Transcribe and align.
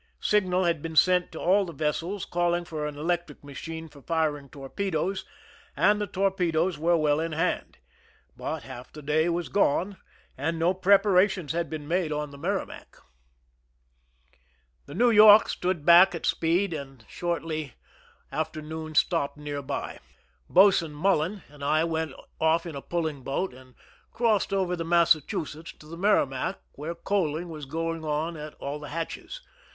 Signal 0.19 0.63
had 0.63 0.81
been 0.81 0.95
sent 0.95 1.31
to 1.31 1.39
all 1.39 1.63
the 1.63 1.73
vessels 1.73 2.25
calling 2.25 2.65
for 2.65 2.87
an 2.87 2.97
electric 2.97 3.43
machine 3.43 3.87
foi' 3.87 4.01
firing 4.01 4.49
torpedoes, 4.49 5.25
and 5.77 6.01
the 6.01 6.07
torpedoes 6.07 6.79
were 6.79 6.97
weU 6.97 7.23
in 7.23 7.33
hand; 7.33 7.77
but 8.35 8.63
half 8.63 8.91
the 8.91 9.03
day 9.03 9.29
was 9.29 9.47
gone, 9.47 9.97
and 10.35 10.57
no 10.57 10.73
preparations 10.73 11.51
had 11.51 11.69
been 11.69 11.87
made 11.87 12.11
on 12.11 12.31
the 12.31 12.37
Merrimac. 12.39 12.97
35 14.87 14.87
THE 14.87 14.91
SINKING 14.91 14.91
OF 14.93 14.95
THE 14.95 14.95
"MERRIMAC" 14.95 14.97
The 15.07 15.11
New 15.11 15.15
York 15.23 15.49
stood 15.49 15.85
back 15.85 16.15
at 16.15 16.25
speed, 16.25 16.73
and 16.73 17.05
shortly 17.07 17.73
after 18.31 18.59
noon 18.63 18.95
stopped 18.95 19.37
near 19.37 19.61
by. 19.61 19.99
Boatswain 20.49 20.93
Mullen 20.93 21.43
and 21.47 21.63
I 21.63 21.83
went 21.83 22.13
off 22.39 22.65
in 22.65 22.75
a 22.75 22.81
puUing 22.81 23.23
boat, 23.23 23.53
and 23.53 23.75
crossed 24.11 24.51
over 24.51 24.75
the 24.75 24.83
Massachusetts 24.83 25.71
to 25.73 25.85
the 25.85 25.95
Merrimac, 25.95 26.57
where 26.71 26.95
coaling 26.95 27.49
was 27.49 27.65
going 27.65 28.03
on 28.03 28.35
at 28.35 28.55
all 28.55 28.79
the 28.79 28.89
hatches. 28.89 29.41